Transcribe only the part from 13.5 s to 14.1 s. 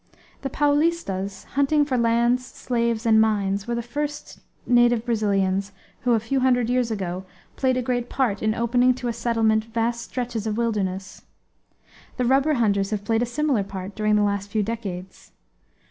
part